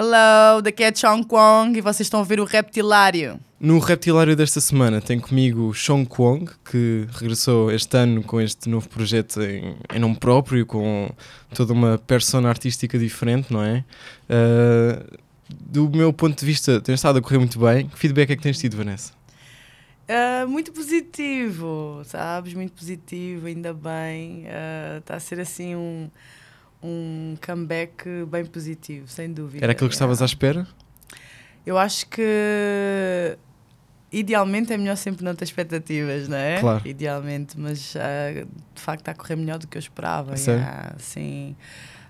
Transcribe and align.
Hello, 0.00 0.62
daqui 0.62 0.84
é 0.84 0.94
Chong 0.94 1.26
Kwong 1.26 1.76
e 1.76 1.80
vocês 1.80 2.06
estão 2.06 2.20
a 2.20 2.22
ver 2.22 2.38
o 2.38 2.44
Reptilário. 2.44 3.40
No 3.58 3.80
Reptilário 3.80 4.36
desta 4.36 4.60
semana 4.60 5.00
tem 5.00 5.18
comigo 5.18 5.74
Sean 5.74 6.04
Kwong, 6.04 6.48
que 6.70 7.08
regressou 7.10 7.68
este 7.72 7.96
ano 7.96 8.22
com 8.22 8.40
este 8.40 8.68
novo 8.68 8.88
projeto 8.88 9.42
em, 9.42 9.74
em 9.92 9.98
nome 9.98 10.14
próprio, 10.14 10.64
com 10.64 11.10
toda 11.52 11.72
uma 11.72 11.98
persona 11.98 12.48
artística 12.48 12.96
diferente, 12.96 13.52
não 13.52 13.60
é? 13.60 13.84
Uh, 14.30 15.18
do 15.50 15.90
meu 15.90 16.12
ponto 16.12 16.38
de 16.38 16.46
vista, 16.46 16.80
tem 16.80 16.94
estado 16.94 17.18
a 17.18 17.20
correr 17.20 17.38
muito 17.38 17.58
bem. 17.58 17.88
Que 17.88 17.98
feedback 17.98 18.30
é 18.30 18.36
que 18.36 18.42
tens 18.44 18.56
tido, 18.56 18.76
Vanessa? 18.76 19.12
Ah, 20.08 20.46
muito 20.46 20.72
positivo, 20.72 22.02
sabes? 22.04 22.54
Muito 22.54 22.72
positivo, 22.72 23.48
ainda 23.48 23.74
bem. 23.74 24.44
Está 25.00 25.16
a 25.16 25.20
ser 25.20 25.40
assim 25.40 25.74
um, 25.74 26.08
um 26.82 27.36
comeback 27.44 28.04
bem 28.30 28.44
positivo, 28.44 29.08
sem 29.08 29.32
dúvida. 29.32 29.64
Era 29.64 29.72
aquilo 29.72 29.88
que 29.88 29.94
estavas 29.94 30.22
à 30.22 30.24
espera? 30.24 30.66
Eu 31.66 31.76
acho 31.76 32.06
que 32.08 33.36
idealmente 34.10 34.72
é 34.72 34.78
melhor 34.78 34.96
sempre 34.96 35.24
não 35.24 35.34
ter 35.34 35.44
expectativas, 35.44 36.28
não 36.28 36.36
é? 36.36 36.60
Claro. 36.60 36.86
Idealmente, 36.86 37.58
mas 37.58 37.94
ah, 37.96 38.46
de 38.74 38.80
facto 38.80 39.00
está 39.00 39.12
a 39.12 39.14
correr 39.14 39.36
melhor 39.36 39.58
do 39.58 39.66
que 39.66 39.76
eu 39.76 39.80
esperava. 39.80 40.36
Sério? 40.36 40.60
yeah, 40.60 40.94
sim. 40.98 41.56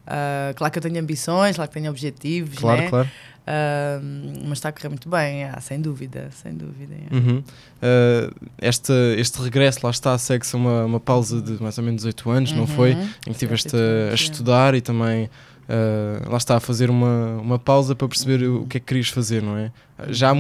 Ah, 0.09 0.53
claro 0.57 0.73
que 0.73 0.79
eu 0.79 0.83
tenho 0.83 0.99
ambições, 0.99 1.57
claro 1.57 1.69
que 1.71 1.79
tenho 1.79 1.91
objetivos, 1.91 2.59
Claro, 2.59 2.81
né? 2.81 2.89
claro. 2.89 3.09
Ah, 3.47 3.99
mas 4.47 4.59
está 4.59 4.69
a 4.71 4.73
correr 4.73 4.89
muito 4.89 5.09
bem, 5.09 5.41
yeah, 5.41 5.61
sem 5.61 5.81
dúvida, 5.81 6.29
sem 6.43 6.53
dúvida. 6.55 6.95
yeah. 6.95 7.17
Uhum. 7.17 7.39
Uh, 7.39 8.49
este, 8.61 8.93
este 9.19 9.41
regresso, 9.43 9.81
lá 9.83 9.91
está, 9.91 10.17
segue-se 10.19 10.55
uma, 10.57 10.85
uma 10.85 11.01
pausa 11.01 11.41
de 11.41 11.63
mais 11.63 11.79
ou 11.79 11.85
menos 11.85 12.01
18 12.03 12.31
anos, 12.31 12.53
não 12.53 12.67
foi? 12.67 12.93
Uhum. 12.93 13.03
Em 13.03 13.09
que 13.25 13.31
estiveste 13.31 13.69
18 13.69 13.83
a, 13.83 13.87
a 13.87 14.09
anos, 14.09 14.21
estudar 14.21 14.75
e 14.75 14.81
também 14.81 15.25
uh, 15.69 16.31
lá 16.31 16.37
está 16.37 16.57
a 16.57 16.61
fazer 16.61 16.91
uma, 16.91 17.37
uma 17.39 17.59
pausa 17.59 17.95
para 17.95 18.07
perceber 18.09 18.45
o 18.47 18.67
que 18.67 18.77
é 18.77 18.81
que 18.81 18.87
querias 18.87 19.09
fazer, 19.09 19.43
não 19.43 19.57
é? 19.57 19.71
Já 20.09 20.31
há 20.31 20.33